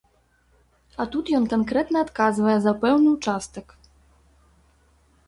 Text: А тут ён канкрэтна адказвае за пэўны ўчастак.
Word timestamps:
А 1.03 1.05
тут 1.15 1.25
ён 1.39 1.43
канкрэтна 1.53 1.97
адказвае 2.05 2.55
за 2.63 2.73
пэўны 2.85 3.09
ўчастак. 3.17 3.67